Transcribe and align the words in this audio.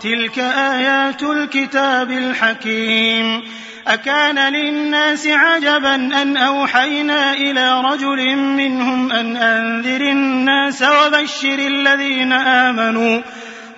تلك 0.00 0.38
آيات 0.38 1.22
الكتاب 1.22 2.10
الحكيم. 2.10 3.42
أكان 3.86 4.52
للناس 4.52 5.26
عجبا 5.26 5.94
أن 5.94 6.36
أوحينا 6.36 7.32
إلى 7.32 7.80
رجل 7.80 8.36
منهم 8.36 9.12
أن 9.12 9.36
أنذر 9.36 10.00
الناس 10.00 10.82
وبشر 10.82 11.58
الذين 11.58 12.32
آمنوا. 12.32 13.20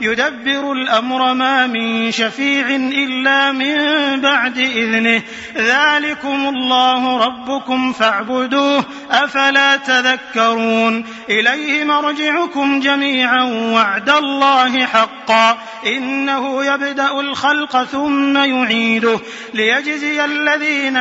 يدبر 0.00 0.72
الأمر 0.72 1.34
ما 1.34 1.66
من 1.66 2.10
شفيع 2.10 2.66
إلا 2.76 3.52
من 3.52 3.76
بعد 4.20 4.58
إذنه. 4.58 5.22
ذلكم 5.56 6.48
الله 6.48 7.24
ربكم 7.24 7.92
فاعبدوه 7.92 8.84
أفلا 9.10 9.76
تذكرون. 9.76 11.04
إليه 11.30 11.84
مرجعكم 11.84 12.80
جميعا 12.80 13.42
وعد 13.74 14.10
الله 14.10 14.86
حقا. 14.86 15.58
إنه 15.86 16.64
يبدأ 16.64 17.20
الخلق 17.20 17.84
ثم 17.84 18.36
يعيده. 18.36 19.20
ليجزي 19.54 20.24
الذين 20.24 20.96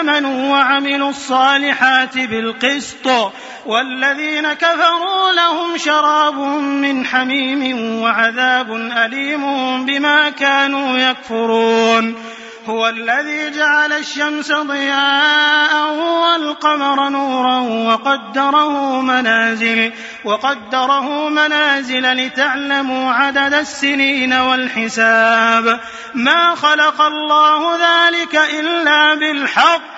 آمنوا 0.00 0.52
وعملوا 0.52 1.10
الصالحات 1.10 2.18
بالقسط. 2.18 3.32
والذين 3.66 4.52
كفروا 4.52 5.32
لهم 5.32 5.76
شراب 5.76 6.38
من 6.58 7.06
حميم 7.06 8.00
وعذاب 8.02 8.43
أليم 8.92 9.44
بما 9.86 10.30
كانوا 10.30 10.98
يكفرون. 10.98 12.14
هو 12.66 12.88
الذي 12.88 13.50
جعل 13.50 13.92
الشمس 13.92 14.52
ضياء 14.52 15.94
والقمر 15.94 17.08
نورا 17.08 17.58
وقدره 17.60 19.00
منازل 19.00 19.92
وقدره 20.24 21.28
منازل 21.28 22.12
لتعلموا 22.12 23.12
عدد 23.12 23.54
السنين 23.54 24.32
والحساب. 24.32 25.80
ما 26.14 26.54
خلق 26.54 27.00
الله 27.02 27.76
ذلك 27.76 28.40
إلا 28.60 29.14
بالحق. 29.14 29.93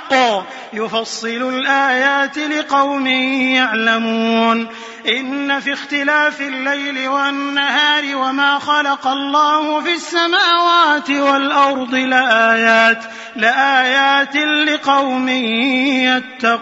يفصل 0.73 1.49
الآيات 1.49 2.39
لقوم 2.39 3.07
يعلمون. 3.07 4.69
إن 5.09 5.61
في 5.61 5.73
اختلاف 5.73 6.41
الليل 6.41 7.09
والنهار 7.09 8.17
وما 8.17 8.59
خلق 8.59 9.07
الله 9.07 9.81
في 9.81 9.95
السماوات 9.95 11.11
والأرض 11.11 11.95
لآيات 11.95 13.05
لآيات 13.37 14.37
لقوم 14.37 15.29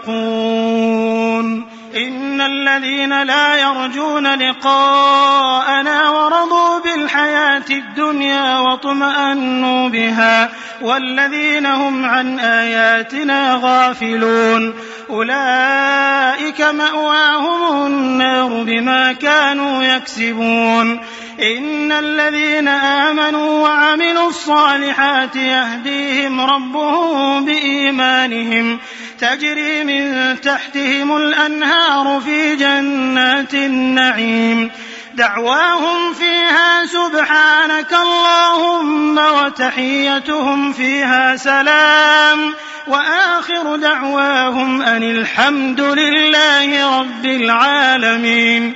يتقون. 0.07 1.74
إن 1.95 2.41
الذين 2.41 3.23
لا 3.23 3.55
يرجون 3.55 4.27
لقاءنا 4.27 6.09
ورضوا 6.09 6.79
بالحياة 6.79 7.63
الدنيا 7.69 8.59
واطمأنوا 8.59 9.89
بها 9.89 10.49
والذين 10.81 11.65
هم 11.65 12.05
عن 12.05 12.39
آياتنا 12.39 13.59
غافلون. 13.63 14.73
أولئك 15.09 16.61
مأواهم 16.61 17.85
النار 17.85 18.63
بما 18.63 19.13
كانوا 19.13 19.83
يكسبون. 19.83 20.99
إن 21.41 21.91
الذين 21.91 22.67
آمنوا 22.67 23.61
وعملوا 23.61 24.29
الصالحات 24.29 25.35
يهديهم 25.35 26.41
ربهم 26.41 27.45
بإيمانهم 27.45 28.79
تجري 29.19 29.83
من 29.83 30.35
تحتهم 30.41 31.17
الأنهار 31.17 32.21
في 32.25 32.55
جنات 32.55 33.53
النعيم. 33.53 34.71
دعواهم 35.15 36.13
فيها 36.13 36.85
سبحانك 36.85 37.93
اللهم 37.93 39.17
وتحيتهم 39.17 40.73
فيها 40.73 41.35
سلام. 41.35 42.53
وآخر 42.87 43.75
دعواهم 43.75 44.81
أن 44.81 45.03
الحمد 45.03 45.81
لله 45.81 46.99
رب 46.99 47.25
العالمين. 47.25 48.75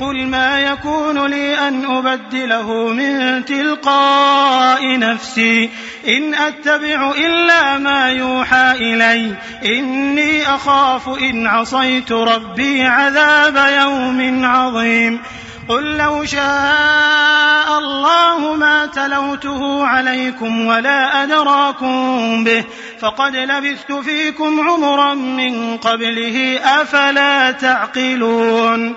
قل 0.00 0.26
ما 0.26 0.60
يكون 0.60 1.26
لي 1.26 1.68
أن 1.68 1.84
أبدله 1.84 2.88
من 2.88 3.44
تلقاء 3.44 4.98
نفسي. 4.98 5.70
إن 6.08 6.34
أتبع 6.34 7.10
إلا 7.10 7.78
ما 7.78 8.10
يوحى 8.10 8.72
إلي. 8.72 9.34
إني 9.64 10.54
أخاف 10.54 11.08
إن 11.08 11.46
عصيت 11.46 12.12
ربي 12.12 12.82
عذاب 12.82 13.56
يوم 13.80 14.44
عظيم. 14.44 15.22
قل 15.68 15.96
لو 15.96 16.24
شاء 16.24 17.78
الله 17.78 18.54
ما 18.54 18.86
تلوته 18.86 19.86
عليكم 19.86 20.66
ولا 20.66 21.22
أدراكم 21.22 22.44
به. 22.44 22.64
فقد 23.00 23.36
لبثت 23.36 23.92
فيكم 23.92 24.60
عمرا 24.68 25.14
من 25.14 25.76
قبله. 25.76 26.60
أفلا 26.64 27.50
تعقلون؟ 27.50 28.96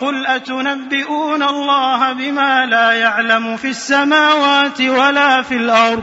قل 0.00 0.26
أتنبئون 0.26 1.42
الله 1.42 2.12
بما 2.12 2.66
لا 2.66 2.92
يعلم 2.92 3.56
في 3.56 3.68
السماوات 3.68 4.80
ولا 4.80 5.42
في 5.42 5.54
الأرض 5.54 6.02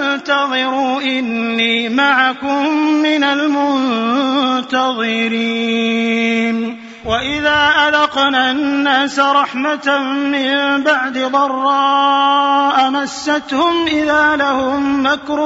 فانتظروا 0.11 1.01
إني 1.01 1.89
معكم 1.89 2.73
من 3.03 3.23
المنتظرين. 3.23 4.71
وإذا 7.05 7.73
أذقنا 7.87 8.51
الناس 8.51 9.19
رحمة 9.19 9.99
من 10.13 10.83
بعد 10.83 11.17
ضراء 11.17 12.89
مستهم 12.89 13.87
إذا 13.87 14.35
لهم 14.35 15.05
مكر 15.05 15.39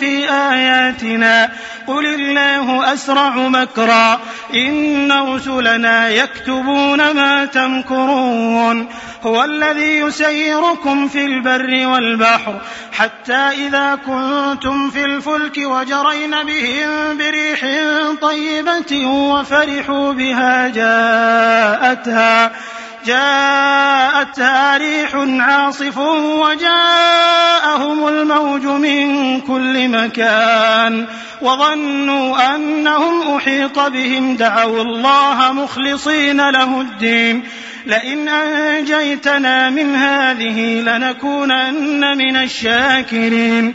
في 0.00 0.30
آياتنا. 0.30 1.50
قل 1.86 2.06
الله 2.06 2.92
أسرع 2.92 3.36
مكرا. 3.36 4.20
إن 4.54 5.12
رسلنا 5.12 6.08
يكتبون 6.08 7.10
ما 7.10 7.44
تمكرون. 7.44 8.88
هو 9.22 9.44
الذي 9.44 9.98
يسيركم 9.98 11.08
في 11.08 11.24
البر 11.24 11.86
والبحر. 11.86 12.60
حتى 12.92 13.32
إذا 13.32 13.98
كنتم 14.06 14.90
في 14.90 15.04
الفلك 15.04 15.56
وجرين 15.58 16.30
بهم 16.30 17.18
بريح 17.18 17.60
طيبة 18.20 19.06
وفرحوا 19.06 20.12
بها 20.12 20.68
جاءتها 20.96 22.52
جاءتها 23.06 24.76
ريح 24.76 25.14
عاصف 25.40 25.98
وجاءهم 25.98 28.08
الموج 28.08 28.66
من 28.66 29.40
كل 29.40 29.88
مكان 29.88 31.06
وظنوا 31.42 32.54
أنهم 32.54 33.36
أحيط 33.36 33.78
بهم 33.78 34.36
دعوا 34.36 34.82
الله 34.82 35.52
مخلصين 35.52 36.50
له 36.50 36.80
الدين. 36.80 37.42
لئن 37.86 38.28
أنجيتنا 38.28 39.70
من 39.70 39.94
هذه 39.94 40.80
لنكونن 40.80 42.18
من 42.18 42.36
الشاكرين. 42.36 43.74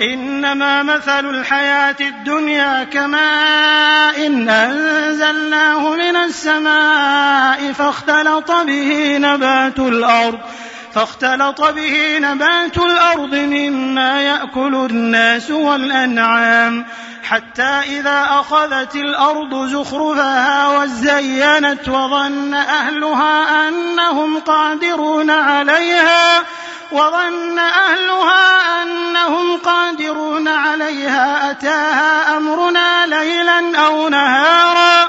إنما 0.00 0.82
مثل 0.82 1.30
الحياة 1.30 1.96
الدنيا 2.00 2.84
كماء 2.84 4.26
إن 4.26 4.48
أنزلناه 4.48 5.90
من 5.90 6.16
السماء 6.16 7.72
فاختلط 7.72 8.50
به 8.50 9.18
نبات 9.18 9.78
الأرض 9.78 10.38
فاختلط 10.94 11.60
به 11.60 12.18
نبات 12.18 12.78
الأرض 12.78 13.34
مما 13.34 14.22
يأكل 14.22 14.74
الناس 14.90 15.50
والأنعام 15.50 16.84
حتى 17.22 17.62
إذا 17.62 18.26
أخذت 18.30 18.94
الأرض 18.94 19.66
زخرفها 19.66 20.68
وزينت 20.68 21.88
وظن 21.88 22.54
أهلها 22.54 23.68
أنهم 23.68 24.38
قادرون 24.38 25.30
عليها 25.30 26.42
وظن 26.92 27.58
أهلها 27.58 28.82
أنهم 28.82 29.56
قادرون 29.58 30.48
عليها 30.48 31.50
أتاها 31.50 32.36
أمرنا 32.36 33.06
ليلا 33.06 33.78
أو 33.86 34.08
نهارا 34.08 35.08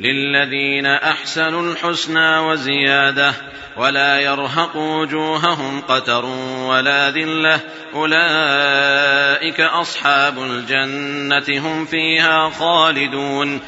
للذين 0.00 0.86
احسنوا 0.86 1.72
الحسنى 1.72 2.38
وزياده 2.38 3.34
ولا 3.76 4.20
يرهق 4.20 4.76
وجوههم 4.76 5.80
قتر 5.80 6.24
ولا 6.68 7.10
ذله 7.10 7.60
اولئك 7.94 9.60
اصحاب 9.60 10.38
الجنه 10.38 11.58
هم 11.58 11.84
فيها 11.84 12.50
خالدون 12.50 13.60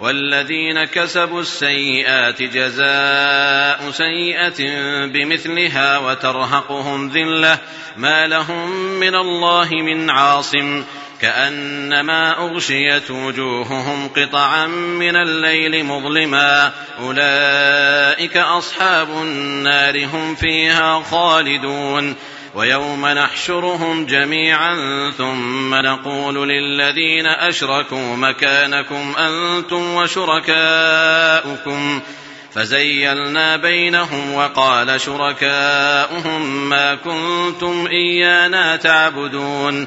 والذين 0.00 0.84
كسبوا 0.84 1.40
السيئات 1.40 2.42
جزاء 2.42 3.90
سيئه 3.90 4.70
بمثلها 5.06 5.98
وترهقهم 5.98 7.08
ذله 7.08 7.58
ما 7.96 8.26
لهم 8.26 8.70
من 9.00 9.14
الله 9.14 9.68
من 9.72 10.10
عاصم 10.10 10.84
كأنما 11.20 12.38
أغشيت 12.38 13.10
وجوههم 13.10 14.08
قطعا 14.16 14.66
من 14.66 15.16
الليل 15.16 15.84
مظلما. 15.84 16.72
أولئك 16.98 18.36
أصحاب 18.36 19.10
النار 19.10 20.04
هم 20.04 20.34
فيها 20.34 21.02
خالدون. 21.10 22.14
ويوم 22.54 23.06
نحشرهم 23.06 24.06
جميعا 24.06 24.74
ثم 25.18 25.74
نقول 25.74 26.48
للذين 26.48 27.26
أشركوا 27.26 28.16
مكانكم 28.16 29.14
أنتم 29.18 29.94
وشركاؤكم. 29.94 32.00
فزيلنا 32.54 33.56
بينهم 33.56 34.34
وقال 34.34 35.00
شركاؤهم 35.00 36.68
ما 36.68 36.94
كنتم 36.94 37.86
إيانا 37.90 38.76
تعبدون. 38.76 39.86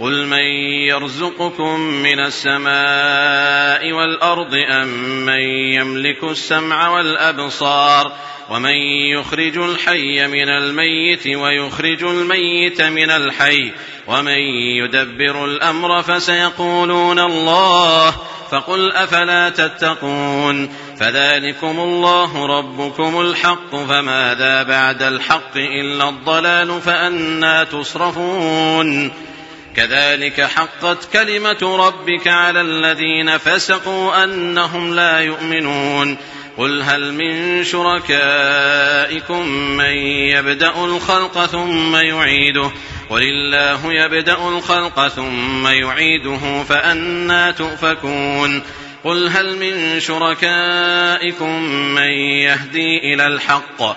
قل 0.00 0.26
من 0.26 0.44
يرزقكم 0.88 1.80
من 1.80 2.20
السماء 2.20 3.92
والأرض 3.92 4.54
أم 4.54 4.88
من 5.26 5.40
يملك 5.74 6.24
السمع 6.24 6.88
والأبصار 6.88 8.12
ومن 8.50 8.74
يخرج 9.18 9.58
الحي 9.58 10.26
من 10.26 10.48
الميت 10.48 11.26
ويخرج 11.26 12.04
الميت 12.04 12.82
من 12.82 13.10
الحي 13.10 13.72
ومن 14.06 14.38
يدبر 14.82 15.44
الامر 15.44 16.02
فسيقولون 16.02 17.18
الله 17.18 18.14
فقل 18.50 18.92
افلا 18.92 19.48
تتقون 19.48 20.68
فذلكم 21.00 21.80
الله 21.80 22.46
ربكم 22.46 23.20
الحق 23.20 23.76
فماذا 23.76 24.62
بعد 24.62 25.02
الحق 25.02 25.56
الا 25.56 26.08
الضلال 26.08 26.80
فانى 26.80 27.64
تصرفون 27.64 29.12
كذلك 29.78 30.40
حقت 30.40 31.12
كلمة 31.12 31.76
ربك 31.86 32.28
على 32.28 32.60
الذين 32.60 33.38
فسقوا 33.38 34.24
أنهم 34.24 34.94
لا 34.94 35.18
يؤمنون. 35.20 36.16
قل 36.56 36.82
هل 36.82 37.12
من 37.12 37.64
شركائكم 37.64 39.48
من 39.48 39.96
يبدأ 40.34 40.84
الخلق 40.84 41.46
ثم 41.46 41.96
يعيده؟ 41.96 42.70
قل 43.10 43.22
الله 43.22 43.92
يبدأ 43.92 44.48
الخلق 44.48 45.08
ثم 45.08 45.66
يعيده 45.66 46.64
فأنا 46.68 47.50
تؤفكون. 47.50 48.62
قل 49.04 49.28
هل 49.28 49.56
من 49.56 50.00
شركائكم 50.00 51.62
من 51.94 52.10
يهدي 52.10 53.14
إلى 53.14 53.26
الحق؟ 53.26 53.96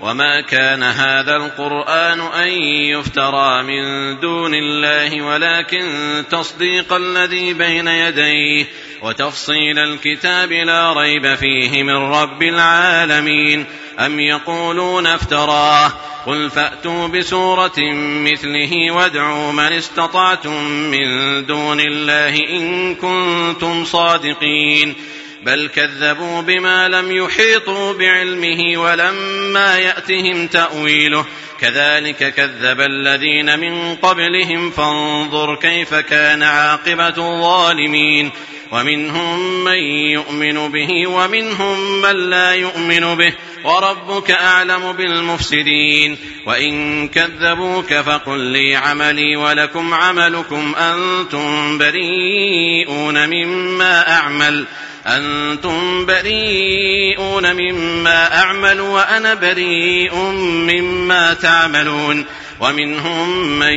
وما 0.00 0.40
كان 0.40 0.82
هذا 0.82 1.36
القرآن 1.36 2.20
أن 2.20 2.48
يفترى 2.92 3.62
من 3.62 3.82
دون 4.20 4.54
الله 4.54 5.22
ولكن 5.22 6.24
تصديق 6.30 6.92
الذي 6.92 7.54
بين 7.54 7.88
يديه 7.88 8.66
وتفصيل 9.02 9.78
الكتاب 9.78 10.52
لا 10.52 10.92
ريب 10.92 11.34
فيه 11.34 11.82
من 11.82 11.96
رب 11.96 12.42
العالمين 12.42 13.66
أم 13.98 14.20
يقولون 14.20 15.06
افتراه 15.06 15.92
قل 16.26 16.50
فأتوا 16.50 17.08
بسورة 17.08 17.92
مثله 18.24 18.90
وادعوا 18.90 19.52
من 19.52 19.72
استطعتم 19.72 20.64
من 20.70 21.06
دون 21.46 21.80
الله 21.80 22.38
إن 22.50 22.94
كنتم 22.94 23.84
صادقين 23.84 24.94
بل 25.42 25.68
كذبوا 25.74 26.40
بما 26.40 26.88
لم 26.88 27.16
يحيطوا 27.16 27.92
بعلمه 27.92 28.82
ولما 28.82 29.78
يأتهم 29.78 30.46
تأويله. 30.46 31.24
كذلك 31.60 32.34
كذب 32.34 32.80
الذين 32.80 33.58
من 33.58 33.94
قبلهم 33.94 34.70
فانظر 34.70 35.54
كيف 35.54 35.94
كان 35.94 36.42
عاقبة 36.42 37.08
الظالمين. 37.08 38.30
ومنهم 38.72 39.64
من 39.64 39.78
يؤمن 40.12 40.68
به 40.68 41.06
ومنهم 41.06 42.02
من 42.02 42.30
لا 42.30 42.54
يؤمن 42.54 43.16
به. 43.16 43.32
وربك 43.64 44.30
أعلم 44.30 44.92
بالمفسدين. 44.92 46.16
وإن 46.46 47.08
كذبوك 47.08 47.94
فقل 47.94 48.40
لي 48.40 48.76
عملي 48.76 49.36
ولكم 49.36 49.94
عملكم 49.94 50.74
أنتم 50.74 51.78
بريئون 51.78 53.26
مما 53.26 54.12
أعمل. 54.12 54.66
أنتم 55.08 56.06
بريئون 56.06 57.52
مما 57.56 58.38
أعمل 58.40 58.80
وأنا 58.80 59.34
بريء 59.34 60.14
مما 60.44 61.34
تعملون 61.34 62.24
ومنهم 62.60 63.58
من 63.58 63.72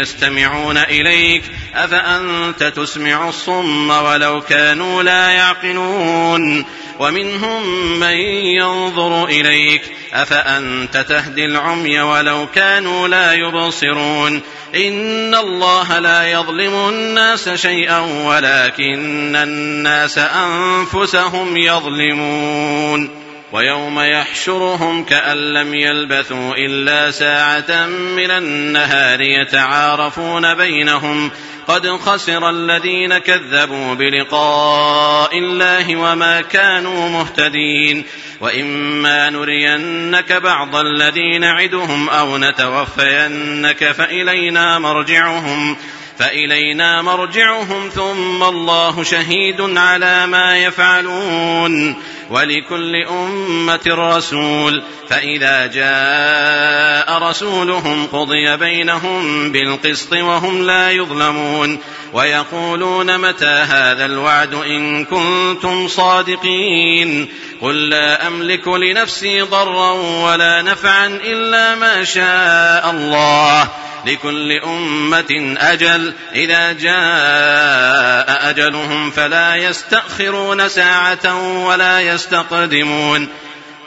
يستمعون 0.00 0.76
إليك 0.76 1.42
أفأنت 1.74 2.64
تسمع 2.64 3.28
الصم 3.28 3.90
ولو 3.90 4.40
كانوا 4.40 5.02
لا 5.02 5.30
يعقلون 5.30 6.64
ومنهم 6.98 7.62
من 8.00 8.16
ينظر 8.60 9.24
إليك 9.24 9.82
أفأنت 10.12 10.96
تهدي 10.96 11.44
العمي 11.44 12.00
ولو 12.00 12.46
كانوا 12.54 13.08
لا 13.08 13.32
يبصرون 13.32 14.42
إن 14.76 15.34
الله 15.34 15.98
لا 15.98 16.30
يظلم 16.30 16.88
الناس 16.88 17.48
شيئا 17.48 18.00
ولكن 18.00 19.36
الناس 19.36 20.18
أنفسهم 20.18 21.56
يظلمون 21.56 23.10
ويوم 23.52 24.00
يحشرهم 24.00 25.04
كأن 25.04 25.36
لم 25.36 25.74
يلبثوا 25.74 26.54
إلا 26.54 27.10
ساعة 27.10 27.86
من 27.86 28.30
النهار 28.30 29.20
يتعارفون 29.20 30.54
بينهم 30.54 31.30
قد 31.68 31.88
خسر 31.88 32.50
الذين 32.50 33.18
كذبوا 33.18 33.94
بلقاء 33.94 35.38
الله 35.38 35.96
وما 35.96 36.40
كانوا 36.40 37.08
مهتدين. 37.08 38.04
وإما 38.40 39.30
نرينك 39.30 40.32
بعض 40.32 40.76
الذي 40.76 41.38
نعدهم 41.38 42.08
أو 42.08 42.38
نتوفينك 42.38 43.92
فإلينا 43.92 44.78
مرجعهم 44.78 45.76
فإلينا 46.18 47.02
مرجعهم 47.02 47.88
ثم 47.88 48.42
الله 48.42 49.02
شهيد 49.02 49.78
على 49.78 50.26
ما 50.26 50.58
يفعلون. 50.58 51.96
ولكل 52.30 52.96
أمة 52.96 53.80
رسول 53.86 54.82
فإذا 55.08 55.66
جاء 55.66 57.18
رسولهم 57.22 58.06
قضي 58.06 58.56
بينهم 58.56 59.52
بالقسط 59.52 60.12
وهم 60.12 60.66
لا 60.66 60.90
يظلمون. 60.90 61.78
ويقولون 62.12 63.18
متى 63.18 63.46
هذا 63.46 64.04
الوعد 64.04 64.54
إن 64.54 65.04
كنتم 65.04 65.88
صادقين؟ 65.88 67.28
قل 67.62 67.88
لا 67.88 68.26
أملك 68.26 68.68
لنفسي 68.68 69.40
ضرا 69.42 69.92
ولا 70.24 70.62
نفعا 70.62 71.06
إلا 71.06 71.74
ما 71.74 72.04
شاء 72.04 72.90
الله. 72.90 73.85
لكل 74.06 74.52
أمة 74.52 75.56
أجل. 75.58 76.12
إذا 76.34 76.72
جاء 76.72 78.50
أجلهم 78.50 79.10
فلا 79.10 79.56
يستأخرون 79.56 80.68
ساعة 80.68 81.58
ولا 81.66 82.00
يستقدمون. 82.00 83.28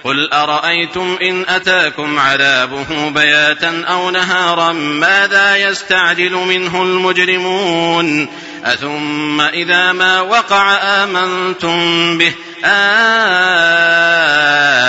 قل 0.03 0.33
أرأيتم 0.33 1.17
إن 1.21 1.45
أتاكم 1.49 2.19
عذابه 2.19 3.09
بياتا 3.09 3.83
أو 3.87 4.09
نهارا 4.09 4.71
ماذا 4.73 5.55
يستعجل 5.57 6.31
منه 6.31 6.83
المجرمون؟ 6.83 8.29
أثم 8.65 9.41
إذا 9.41 9.91
ما 9.91 10.21
وقع 10.21 10.73
آمنتم 11.03 12.17
به. 12.17 12.33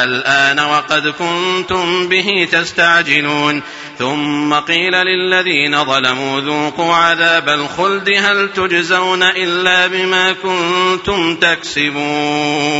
الآن 0.04 0.60
وقد 0.60 1.08
كنتم 1.08 2.08
به 2.08 2.48
تستعجلون. 2.52 3.62
ثم 4.00 4.54
قيل 4.54 4.92
للذين 4.92 5.84
ظلموا 5.84 6.40
ذوقوا 6.40 6.94
عذاب 6.94 7.48
الخلد 7.48 8.08
هل 8.08 8.52
تجزون 8.52 9.22
إلا 9.22 9.86
بما 9.86 10.32
كنتم 10.32 11.36
تكسبون 11.36 12.70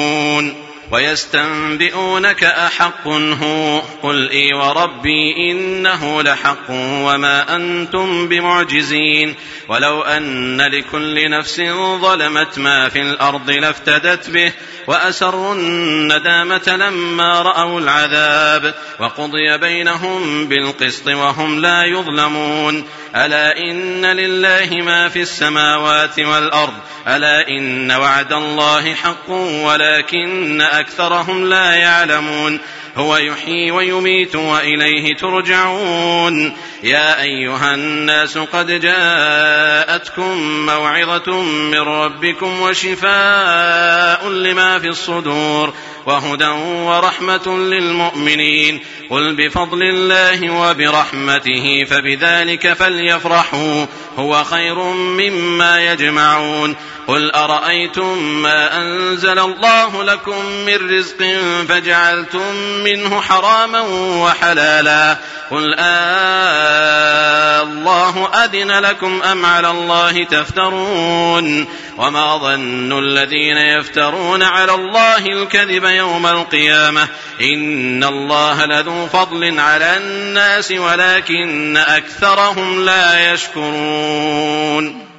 ويستنبئونك 0.90 2.44
أحق 2.44 3.09
هو 3.09 3.80
قل 4.02 4.30
إي 4.30 4.54
وربي 4.54 5.50
إنه 5.50 6.23
لحق 6.23 6.70
وما 6.70 7.56
أنتم 7.56 8.28
بمعجزين 8.28 9.35
ولو 9.68 10.02
أن 10.02 10.61
لكل 10.61 11.30
نفس 11.30 11.61
ظلمت 12.00 12.59
ما 12.59 12.88
في 12.88 13.02
الأرض 13.02 13.50
لافتدت 13.50 14.30
به 14.30 14.52
وأسروا 14.87 15.54
الندامة 15.54 16.76
لما 16.80 17.42
رأوا 17.42 17.80
العذاب 17.80 18.75
وقضي 19.00 19.59
بينهم 19.59 20.49
بالقسط 20.49 21.09
وهم 21.09 21.61
لا 21.61 21.85
يظلمون 21.85 22.85
ألا 23.17 23.59
إن 23.59 24.07
لله 24.07 24.69
ما 24.85 25.09
في 25.09 25.21
السماوات 25.21 26.19
والأرض؟ 26.19 26.75
ألا 27.09 27.49
إن 27.49 27.93
وعد 27.93 28.33
الله 28.33 28.95
حق 28.95 29.31
ولكن 29.64 30.61
أكثرهم 30.61 31.49
لا 31.49 31.73
يعلمون. 31.73 32.61
هو 32.97 33.17
يحيي 33.17 33.71
ويميت 33.71 34.37
وإليه 34.37 35.17
ترجعون. 35.17 36.57
يا 36.83 37.23
أيها 37.23 37.75
الناس 37.75 38.38
قد 38.38 38.81
جاءتكم 38.81 40.67
موعظة 40.67 41.43
من 41.43 41.79
ربكم 41.79 42.61
وشفاء 42.61 44.29
لما 44.29 44.79
في 44.79 44.88
الصدور. 44.88 45.75
وهدى 46.07 46.49
ورحمة 46.87 47.59
للمؤمنين 47.59 48.80
قل 49.11 49.37
بفضل 49.37 49.83
الله 49.83 50.50
وبرحمته 50.50 51.85
فبذلك 51.90 52.73
فليفرحوا 52.73 53.87
هو 54.19 54.45
خير 54.45 54.78
مما 54.92 55.92
يجمعون 55.92 56.76
قل 57.07 57.30
أرأيتم 57.30 58.19
ما 58.19 58.83
أنزل 58.83 59.38
الله 59.38 60.04
لكم 60.04 60.45
من 60.66 60.99
رزق 60.99 61.25
فجعلتم 61.69 62.54
منه 62.85 63.21
حراما 63.21 63.80
وحلالا 64.23 65.16
قل 65.50 65.75
آه 65.78 67.62
الله 67.62 68.45
أذن 68.45 68.71
لكم 68.71 69.23
أم 69.23 69.47
على 69.47 69.71
الله 69.71 70.25
تفترون 70.25 71.66
وما 71.99 72.37
ظن 72.37 72.99
الذين 72.99 73.57
يفترون 73.57 74.42
على 74.42 74.75
الله 74.75 75.26
الكذب 75.26 75.85
يوم 75.85 76.26
القيامة 76.26 77.09
إن 77.40 78.04
الله 78.04 78.64
لذو 78.64 79.07
فضل 79.07 79.61
على 79.61 79.97
الناس 79.97 80.73
ولكن 80.73 81.76
أكثرهم 81.76 82.85
لا 82.85 83.33
يشكرون 83.33 85.10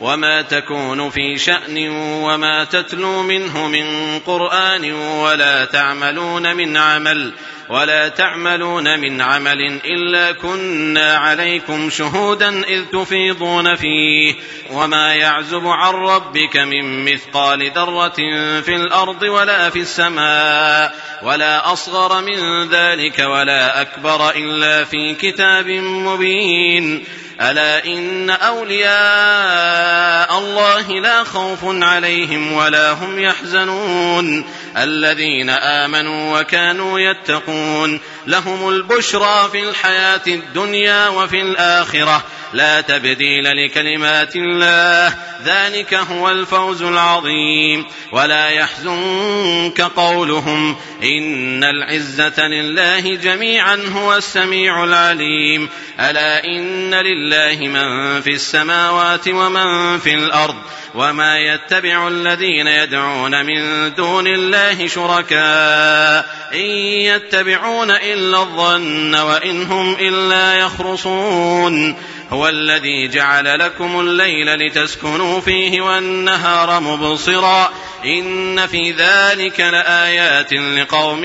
وما 0.00 0.42
تكون 0.42 1.10
في 1.10 1.38
شأن 1.38 1.88
وما 2.24 2.64
تتلو 2.64 3.22
منه 3.22 3.68
من 3.68 4.18
قرآن 4.18 4.92
ولا 4.92 5.64
تعملون 5.64 6.56
من 6.56 6.76
عمل 6.76 7.32
ولا 7.70 8.08
تعملون 8.08 9.00
من 9.00 9.20
عمل 9.20 9.80
إلا 9.84 10.32
كنا 10.32 11.16
عليكم 11.16 11.90
شهودا 11.90 12.64
إذ 12.64 12.84
تفيضون 12.92 13.76
فيه 13.76 14.34
وما 14.70 15.14
يعزب 15.14 15.66
عن 15.66 15.94
ربك 15.94 16.56
من 16.56 17.04
مثقال 17.04 17.70
ذرة 17.70 18.16
في 18.60 18.76
الأرض 18.76 19.22
ولا 19.22 19.70
في 19.70 19.78
السماء 19.78 20.94
ولا 21.22 21.72
أصغر 21.72 22.22
من 22.22 22.68
ذلك 22.68 23.18
ولا 23.18 23.80
أكبر 23.80 24.30
إلا 24.30 24.84
في 24.84 25.14
كتاب 25.14 25.68
مبين 25.80 27.04
ألا 27.40 27.84
إن 27.84 28.30
أولياء 28.30 30.38
الله 30.38 31.00
لا 31.00 31.24
خوف 31.24 31.58
عليهم 31.64 32.52
ولا 32.52 32.90
هم 32.90 33.18
يحزنون. 33.18 34.44
الذين 34.76 35.50
آمنوا 35.50 36.40
وكانوا 36.40 37.00
يتقون. 37.00 38.00
لهم 38.26 38.68
البشرى 38.68 39.48
في 39.52 39.68
الحياة 39.68 40.20
الدنيا 40.26 41.08
وفي 41.08 41.40
الآخرة. 41.40 42.22
لا 42.52 42.80
تبديل 42.80 43.44
لكلمات 43.44 44.36
الله. 44.36 45.14
ذلك 45.44 45.94
هو 45.94 46.30
الفوز 46.30 46.82
العظيم. 46.82 47.86
ولا 48.12 48.48
يحزنك 48.48 49.80
قولهم. 49.80 50.76
إن 51.02 51.64
العزة 51.64 52.48
لله 52.48 53.00
جميعا 53.00 53.92
هو 53.94 54.14
السميع 54.14 54.84
العليم. 54.84 55.68
ألا 56.00 56.44
إن 56.44 56.94
لله 56.94 57.68
من 57.68 58.20
في 58.20 58.30
السماوات 58.30 59.28
ومن 59.28 59.98
في 59.98 60.14
الأرض. 60.14 60.56
وما 60.94 61.38
يتبع 61.38 62.08
الذين 62.08 62.66
يدعون 62.66 63.46
من 63.46 63.94
دون 63.94 64.26
الله 64.26 64.86
شركاء. 64.86 66.40
إن 66.54 66.70
يتبعون 67.00 67.90
إلا 67.90 68.38
الظن 68.38 69.14
وإن 69.14 69.62
هم 69.62 69.96
إلا 70.00 70.54
يخرصون. 70.54 71.96
هو 72.30 72.48
الذي 72.48 73.08
جعل 73.08 73.58
لكم 73.58 74.00
الليل 74.00 74.54
لتسكنوا 74.54 75.40
فيه 75.40 75.80
والنهار 75.80 76.80
مبصرا. 76.80 77.72
إن 78.04 78.66
في 78.66 78.90
ذلك 78.90 79.60
لآيات 79.60 80.52
لقوم 80.52 81.24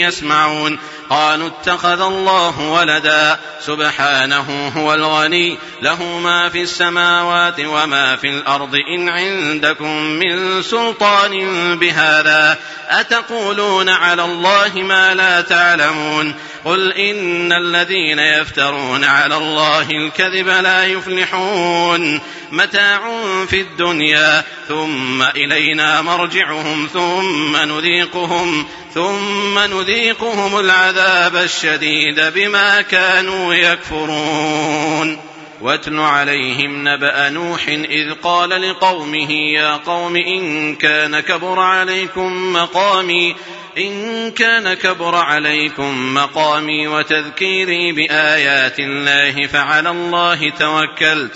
يسمعون. 0.00 0.78
قالوا 1.10 1.46
اتخذ 1.48 2.00
الله 2.00 2.60
ولدا. 2.60 3.38
سبحانه 3.66 4.72
هو 4.76 4.94
الغني. 4.94 5.58
له 5.82 6.04
ما 6.04 6.48
في 6.48 6.62
السماوات 6.62 7.60
وما 7.60 8.16
في 8.16 8.28
الأرض. 8.28 8.74
إن 8.94 9.08
عندكم 9.08 9.96
من 10.02 10.62
سلطان 10.62 11.32
بهذا. 11.78 12.58
أتقولون 12.88 13.88
على 13.88 14.24
الله 14.24 14.70
ما 14.74 15.14
لا 15.14 15.40
تعلمون. 15.40 16.34
قل 16.64 16.92
إن 16.92 17.52
الذين 17.52 18.18
يفترون 18.18 19.04
على 19.04 19.36
الله 19.36 19.90
الكذب 19.90 20.48
لا 20.48 20.84
يفلحون. 20.84 22.20
متاع 22.52 23.00
في 23.48 23.60
الدنيا. 23.60 24.44
ثم 24.68 25.22
إلينا 25.22 26.02
مرجعهم. 26.02 26.88
ثم 26.92 27.56
نذيقهم. 27.56 28.66
ثم 28.94 29.58
نذيقهم 29.58 30.60
العذاب. 30.60 30.95
الشديد 31.36 32.20
بما 32.34 32.82
كانوا 32.82 33.54
يكفرون. 33.54 35.18
واتل 35.60 36.00
عليهم 36.00 36.88
نبأ 36.88 37.28
نوح 37.28 37.68
إذ 37.68 38.12
قال 38.22 38.50
لقومه 38.50 39.30
يا 39.32 39.76
قوم 39.76 40.16
إن 40.16 40.74
كان 40.74 41.20
كبر 41.20 41.60
عليكم 41.60 42.52
مقامي 42.52 43.36
إن 43.78 44.30
كان 44.30 44.74
كبر 44.74 45.14
عليكم 45.14 46.14
مقامي 46.14 46.88
وتذكيري 46.88 47.92
بآيات 47.92 48.78
الله 48.78 49.46
فعلى 49.46 49.90
الله 49.90 50.50
توكلت 50.50 51.32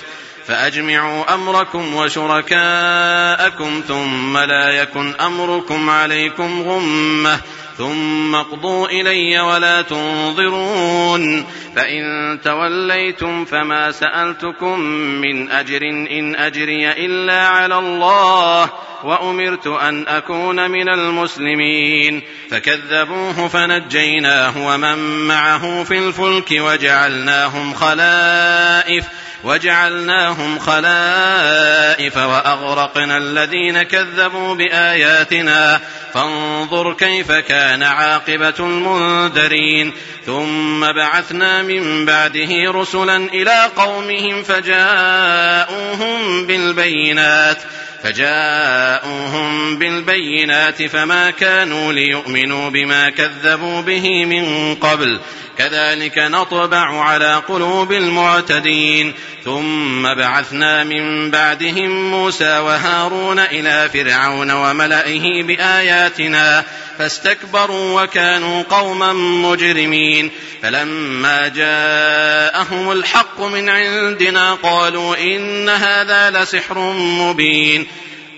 فأجمعوا 0.46 1.34
أمركم 1.34 1.94
وشركاءكم 1.94 3.82
ثم 3.88 4.38
لا 4.38 4.70
يكن 4.70 5.14
أمركم 5.20 5.90
عليكم 5.90 6.62
غمة. 6.62 7.40
ثم 7.80 8.34
اقضوا 8.34 8.88
إلي 8.88 9.40
ولا 9.40 9.82
تنظرون. 9.82 11.46
فإن 11.76 12.38
توليتم 12.44 13.44
فما 13.44 13.92
سألتكم 13.92 14.80
من 15.20 15.50
أجر 15.50 15.82
إن 16.10 16.36
أجري 16.36 16.92
إلا 16.92 17.46
على 17.46 17.78
الله 17.78 18.70
وأمرت 19.04 19.66
أن 19.66 20.08
أكون 20.08 20.70
من 20.70 20.88
المسلمين. 20.88 22.22
فكذبوه 22.50 23.48
فنجيناه 23.48 24.66
ومن 24.66 25.26
معه 25.28 25.84
في 25.84 25.98
الفلك 25.98 26.48
وجعلناهم 26.50 27.74
خلائف. 27.74 29.04
وجعلناهم 29.44 30.58
خلائف 30.58 32.16
وأغرقنا 32.16 33.18
الذين 33.18 33.82
كذبوا 33.82 34.54
بآياتنا. 34.54 35.80
فانظر 36.14 36.92
كيف 36.92 37.32
كان 37.32 37.82
عاقبة 37.82 38.54
المنذرين. 38.60 39.92
ثم 40.26 40.92
بعثنا 40.92 41.62
من 41.62 42.06
بعده 42.06 42.48
رسلا 42.50 43.16
إلى 43.16 43.70
قومهم 43.76 44.42
فجاءوهم 44.42 46.46
بالبينات. 46.46 47.58
فجاءوهم 48.02 49.78
بالبينات 49.78 50.82
فما 50.82 51.30
كانوا 51.30 51.92
ليؤمنوا 51.92 52.70
بما 52.70 53.10
كذبوا 53.10 53.80
به 53.80 54.24
من 54.24 54.74
قبل. 54.74 55.20
كذلك 55.60 56.18
نطبع 56.18 57.02
على 57.04 57.42
قلوب 57.48 57.92
المعتدين. 57.92 59.14
ثم 59.44 60.14
بعثنا 60.14 60.84
من 60.84 61.30
بعدهم 61.30 62.10
موسى 62.10 62.58
وهارون 62.58 63.38
إلى 63.38 63.90
فرعون 63.92 64.50
وملئه 64.50 65.42
بآياتنا 65.42 66.64
فاستكبروا 66.98 68.02
وكانوا 68.02 68.62
قوما 68.62 69.12
مجرمين. 69.12 70.30
فلما 70.62 71.48
جاءهم 71.48 72.92
الحق 72.92 73.40
من 73.40 73.68
عندنا 73.68 74.54
قالوا 74.54 75.16
إن 75.16 75.68
هذا 75.68 76.30
لسحر 76.30 76.78
مبين. 76.92 77.86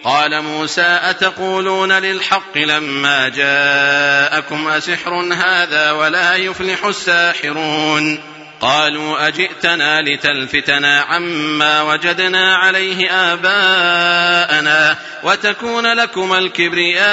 قال 0.05 0.43
موسى 0.43 0.99
أتقولون 1.03 1.93
للحق 1.93 2.59
لما 2.59 3.29
جاءكم 3.29 4.69
أسحر 4.69 5.15
هذا 5.35 5.91
ولا 5.91 6.37
يفلح 6.37 6.85
الساحرون؟ 6.85 8.32
قالوا 8.63 9.29
أجئتنا 9.29 10.03
لتلفتنا 10.03 11.01
عما 11.01 11.83
وجدنا 11.83 12.57
عليه 12.57 13.11
آباءنا 13.11 14.97
وتكون 15.23 15.93
لكما 15.97 16.39
الكبرياء 16.39 17.05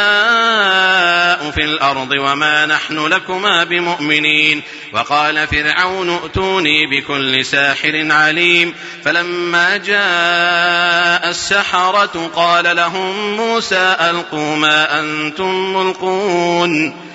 في 1.51 1.63
الأرض 1.65 2.11
وما 2.11 2.65
نحن 2.65 3.07
لكما 3.07 3.63
بمؤمنين. 3.63 4.63
وقال 4.93 5.47
فرعون 5.47 6.09
ائتوني 6.09 6.85
بكل 6.87 7.45
ساحر 7.45 8.07
عليم. 8.11 8.73
فلما 9.05 9.77
جاء 9.77 11.29
السحرة 11.29 12.31
قال 12.35 12.75
لهم 12.75 13.37
موسى 13.37 13.95
ألقوا 14.01 14.55
ما 14.55 14.99
أنتم 14.99 15.73
ملقون. 15.75 17.08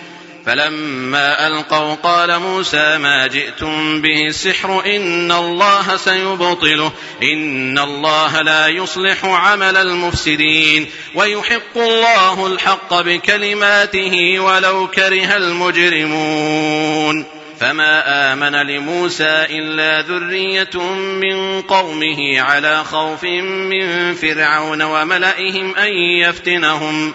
فلما 0.47 1.47
ألقوا 1.47 1.95
قال 1.95 2.39
موسى 2.39 2.99
ما 2.99 3.27
جئتم 3.27 4.01
به 4.01 4.27
السحر 4.27 4.83
إن 4.87 5.33
الله 5.33 5.97
سيبطله 5.97 6.93
إن 7.23 7.79
الله 7.79 8.43
لا 8.43 8.69
يصلح 8.69 9.25
عمل 9.25 9.77
المفسدين 9.77 10.87
ويحق 11.15 11.77
الله 11.77 12.47
الحق 12.47 13.01
بكلماته 13.01 14.41
ولو 14.41 14.87
كره 14.87 15.37
المجرمون. 15.37 17.25
فما 17.61 18.33
آمن 18.33 18.53
لموسى 18.53 19.47
إلا 19.51 20.01
ذرية 20.01 20.83
من 20.95 21.63
قومه 21.63 22.41
على 22.41 22.85
خوف 22.85 23.25
من 23.25 24.15
فرعون 24.15 24.83
وملئهم 24.83 25.77
أن 25.77 25.93
يفتنهم. 26.23 27.15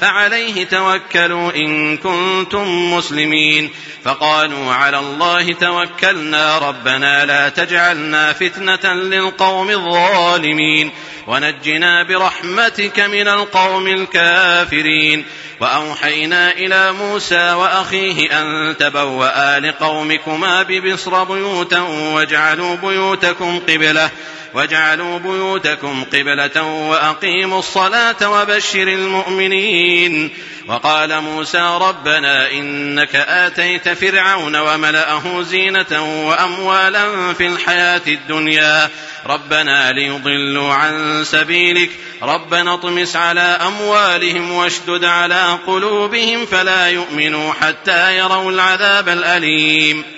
فعليه 0.00 0.64
توكلوا 0.64 1.52
إن 1.56 1.96
كنتم 1.96 2.94
مسلمين. 2.94 3.70
فقالوا 4.04 4.72
على 4.72 4.98
الله 4.98 5.52
توكلنا 5.52 6.58
ربنا 6.58 7.24
لا 7.24 7.48
تجعلنا 7.48 8.32
فتنة 8.32 8.92
للقوم 8.92 9.70
الظالمين. 9.70 10.90
ونجنا 11.26 12.02
برحمتك 12.02 13.00
من 13.00 13.28
القوم 13.28 13.86
الكافرين. 13.86 15.24
وأوحينا 15.60 16.52
إلى 16.52 16.92
موسى 16.92 17.52
وأخيه 17.52 18.40
أن 18.40 18.76
تبوأ 18.78 19.58
لقومكما 19.58 20.62
ببصر 20.62 21.24
بيوتا 21.24 21.80
واجعلوا 21.80 22.76
بيوتكم 22.76 23.58
قبلة. 23.58 24.10
واجعلوا 24.54 25.18
بيوتكم 25.18 26.04
قبلة 26.04 26.62
وأقيموا 26.62 27.58
الصلاة 27.58 28.30
وبشر 28.30 28.82
المؤمنين. 28.82 30.30
وقال 30.68 31.20
موسى 31.20 31.78
ربنا 31.80 32.50
إنك 32.50 33.14
آتيت 33.14 33.88
فرعون 33.88 34.56
وملأه 34.56 35.42
زينة 35.42 36.26
وأموالا 36.28 37.32
في 37.32 37.46
الحياة 37.46 38.02
الدنيا. 38.06 38.90
ربنا 39.26 39.92
ليضلوا 39.92 40.74
عن 40.74 41.24
سبيلك. 41.24 41.90
ربنا 42.22 42.74
اطمس 42.74 43.16
على 43.16 43.40
أموالهم 43.40 44.52
واشدد 44.52 45.04
على 45.04 45.58
قلوبهم 45.66 46.46
فلا 46.46 46.88
يؤمنوا 46.88 47.52
حتى 47.52 48.16
يروا 48.16 48.50
العذاب 48.50 49.08
الأليم. 49.08 50.17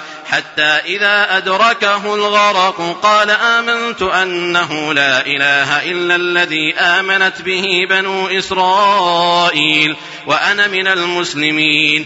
حتى 0.31 0.61
إذا 0.61 1.37
أدركه 1.37 2.15
الغرق 2.15 2.99
قال 3.03 3.29
آمنت 3.29 4.01
أنه 4.01 4.93
لا 4.93 5.25
إله 5.25 5.91
إلا 5.91 6.15
الذي 6.15 6.75
آمنت 6.75 7.41
به 7.41 7.87
بنو 7.89 8.27
إسرائيل 8.27 9.95
وأنا 10.27 10.67
من 10.67 10.87
المسلمين. 10.87 12.05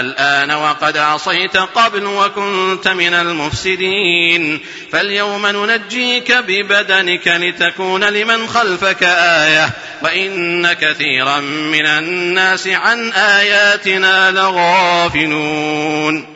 الآن 0.00 0.50
وقد 0.50 0.96
عصيت 0.96 1.56
قبل 1.56 2.06
وكنت 2.06 2.88
من 2.88 3.14
المفسدين. 3.14 4.60
فاليوم 4.92 5.46
ننجيك 5.46 6.32
ببدنك 6.32 7.28
لتكون 7.28 8.04
لمن 8.04 8.48
خلفك 8.48 9.02
آية. 9.02 9.70
وإن 10.02 10.72
كثيرا 10.72 11.40
من 11.40 11.86
الناس 11.86 12.68
عن 12.68 13.12
آياتنا 13.12 14.30
لغافلون. 14.30 16.35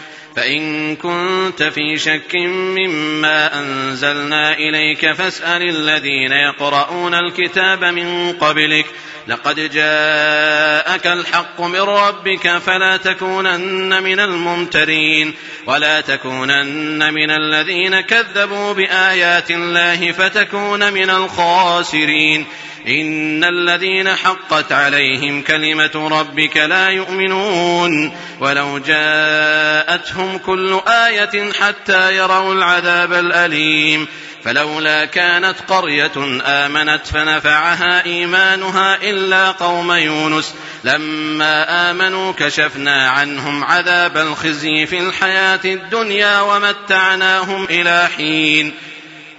فإن 0.35 0.95
كنت 0.95 1.63
في 1.63 1.97
شك 1.97 2.35
مما 2.35 3.59
أنزلنا 3.59 4.53
إليك 4.53 5.11
فاسأل 5.11 5.61
الذين 5.69 6.31
يقرؤون 6.31 7.13
الكتاب 7.13 7.83
من 7.83 8.33
قبلك 8.33 8.85
لقد 9.27 9.55
جاءك 9.55 11.07
الحق 11.07 11.61
من 11.61 11.81
ربك 11.81 12.57
فلا 12.57 12.97
تكونن 12.97 14.03
من 14.03 14.19
الممترين 14.19 15.33
ولا 15.67 16.01
تكونن 16.01 17.13
من 17.13 17.31
الذين 17.31 18.01
كذبوا 18.01 18.73
بآيات 18.73 19.51
الله 19.51 20.11
فتكون 20.11 20.93
من 20.93 21.09
الخاسرين. 21.09 22.45
إن 22.87 23.43
الذين 23.43 24.15
حقت 24.15 24.71
عليهم 24.71 25.41
كلمة 25.41 26.09
ربك 26.11 26.57
لا 26.57 26.89
يؤمنون. 26.89 28.17
ولو 28.39 28.77
جاءتهم 28.77 30.37
كل 30.37 30.79
آية 30.87 31.51
حتى 31.51 32.15
يروا 32.15 32.53
العذاب 32.53 33.13
الأليم. 33.13 34.07
فلولا 34.45 35.05
كانت 35.05 35.55
قرية 35.67 36.41
آمنت 36.45 37.07
فنفعها 37.07 38.05
إيمانها 38.05 38.95
إلا 38.95 39.51
قوم 39.51 39.91
يونس. 39.91 40.53
لما 40.83 41.91
آمنوا 41.91 42.31
كشفنا 42.31 43.09
عنهم 43.09 43.63
عذاب 43.63 44.17
الخزي 44.17 44.85
في 44.85 44.99
الحياة 44.99 45.59
الدنيا 45.65 46.41
ومتعناهم 46.41 47.65
إلى 47.69 48.09
حين. 48.17 48.73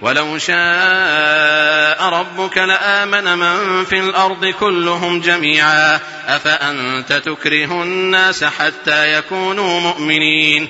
ولو 0.01 0.37
شاء 0.37 2.03
ربك 2.03 2.57
لآمن 2.57 3.37
من 3.37 3.85
في 3.85 3.99
الأرض 3.99 4.45
كلهم 4.45 5.21
جميعا. 5.21 5.99
أفأنت 6.27 7.13
تكره 7.13 7.83
الناس 7.83 8.43
حتى 8.43 9.13
يكونوا 9.13 9.79
مؤمنين؟ 9.79 10.69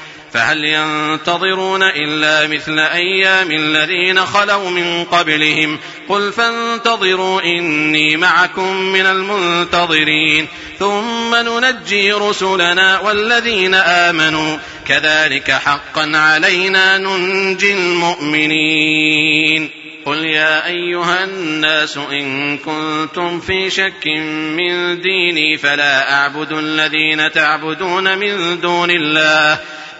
فهل 0.33 0.65
ينتظرون 0.65 1.83
إلا 1.83 2.47
مثل 2.47 2.79
أيام 2.79 3.51
الذين 3.51 4.25
خلوا 4.25 4.69
من 4.69 5.03
قبلهم 5.03 5.79
قل 6.09 6.31
فانتظروا 6.31 7.41
إني 7.41 8.17
معكم 8.17 8.75
من 8.75 9.05
المنتظرين 9.05 10.47
ثم 10.79 11.35
ننجي 11.35 12.13
رسلنا 12.13 12.99
والذين 12.99 13.73
آمنوا 13.73 14.57
كذلك 14.87 15.51
حقا 15.51 16.11
علينا 16.17 16.97
ننجي 16.97 17.73
المؤمنين 17.73 19.69
قل 20.05 20.25
يا 20.25 20.67
أيها 20.67 21.23
الناس 21.23 21.97
إن 21.97 22.57
كنتم 22.57 23.39
في 23.39 23.69
شك 23.69 24.07
من 24.57 25.01
ديني 25.01 25.57
فلا 25.57 26.13
أعبد 26.13 26.51
الذين 26.51 27.31
تعبدون 27.31 28.17
من 28.17 28.59
دون 28.61 28.91
الله 28.91 29.59